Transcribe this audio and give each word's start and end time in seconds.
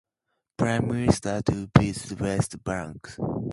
"Prime 0.57 0.87
Minister 0.87 1.43
to 1.43 1.69
visit 1.77 2.19
West 2.19 2.63
Bank". 2.63 3.07